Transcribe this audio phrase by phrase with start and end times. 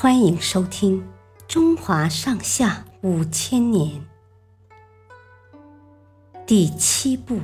[0.00, 1.00] 欢迎收听
[1.48, 4.00] 《中华上下五千年》
[6.46, 7.34] 第七部《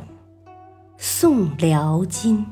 [0.96, 2.46] 宋辽金》。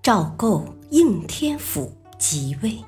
[0.00, 2.82] 赵构应天府即位。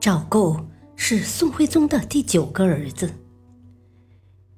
[0.00, 0.64] 赵构
[0.96, 3.12] 是宋徽宗的第九个儿子。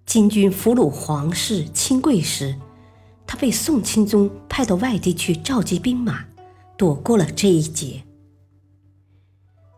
[0.06, 2.56] 金军俘虏皇室亲贵时。
[3.42, 6.26] 被宋钦宗派到外地去召集兵马，
[6.78, 8.04] 躲过了这一劫。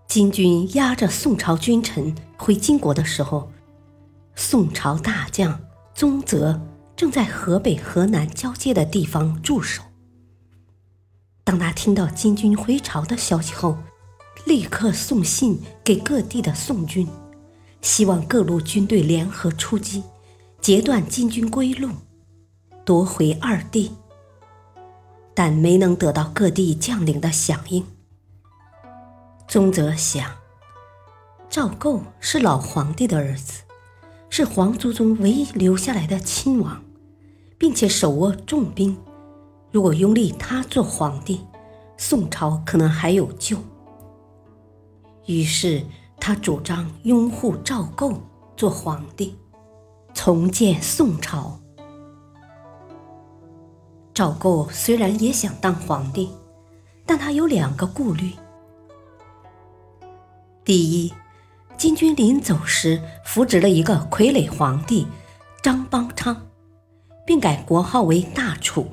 [0.06, 3.50] 金军押着宋朝君臣回金国的时候，
[4.34, 5.58] 宋朝大将
[5.94, 6.60] 宗泽
[6.94, 9.82] 正在河北、河南交界的地方驻守。
[11.42, 13.78] 当他听到金军回朝的消息后，
[14.44, 17.08] 立刻送信给各地的宋军，
[17.80, 20.02] 希望各路军队联合出击，
[20.60, 21.88] 截断金军归路。
[22.84, 23.92] 夺回二帝，
[25.32, 27.86] 但没能得到各地将领的响应。
[29.48, 30.30] 宗泽想，
[31.48, 33.62] 赵构是老皇帝的儿子，
[34.28, 36.84] 是皇族中唯一留下来的亲王，
[37.56, 38.94] 并且手握重兵，
[39.70, 41.40] 如果拥立他做皇帝，
[41.96, 43.56] 宋朝可能还有救。
[45.24, 45.82] 于是
[46.20, 48.20] 他主张拥护赵构
[48.58, 49.34] 做皇帝，
[50.12, 51.58] 重建宋朝。
[54.14, 56.30] 赵构虽然也想当皇帝，
[57.04, 58.30] 但他有两个顾虑：
[60.64, 61.12] 第一，
[61.76, 65.04] 金军临走时扶植了一个傀儡皇帝
[65.60, 66.46] 张邦昌，
[67.26, 68.84] 并改国号为大楚；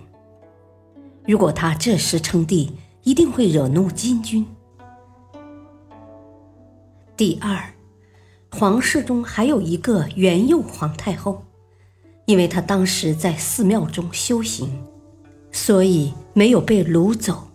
[1.28, 2.72] 如果他这时称帝，
[3.04, 4.44] 一定会惹怒金军。
[7.16, 7.72] 第二，
[8.50, 11.46] 皇室中还有一个元佑皇太后，
[12.26, 14.84] 因为她当时在寺庙中修行。
[15.52, 17.50] 所以没有被掳走。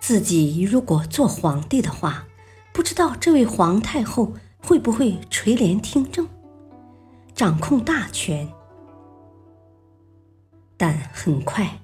[0.00, 2.26] 自己如果做皇帝的话，
[2.72, 4.32] 不知道这位皇太后
[4.62, 6.28] 会不会垂帘听政，
[7.34, 8.48] 掌控大权。
[10.76, 11.80] 但很快，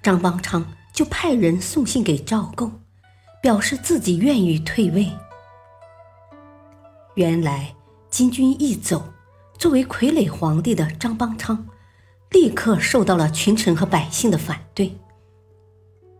[0.00, 2.70] 张邦昌就派人送信给赵构，
[3.42, 5.10] 表示自己愿意退位。
[7.16, 7.74] 原来
[8.08, 9.12] 金军一走，
[9.58, 11.66] 作为傀儡皇帝的张邦昌。
[12.32, 14.98] 立刻受到了群臣和百姓的反对。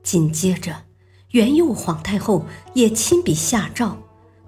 [0.02, 0.84] 紧接着，
[1.30, 3.96] 元佑皇太后也亲笔下诏，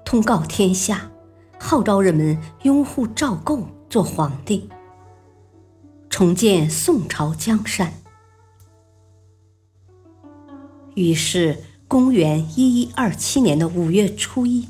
[0.04, 1.10] 通告天下，
[1.58, 4.68] 号召人们拥护赵构做皇帝，
[6.10, 7.92] 重建宋朝江山。
[10.94, 14.68] 于是，公元一一二七年的五月初一，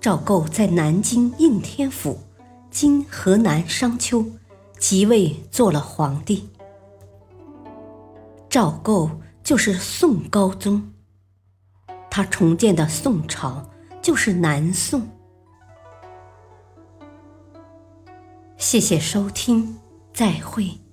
[0.00, 2.20] 赵构在南京应天府
[2.70, 4.24] （今河南商丘）。
[4.78, 6.48] 即位做了皇帝，
[8.48, 9.10] 赵构
[9.42, 10.92] 就是宋高宗，
[12.08, 13.68] 他重建的宋朝
[14.00, 15.08] 就是南宋。
[18.56, 19.78] 谢谢收听，
[20.14, 20.87] 再会。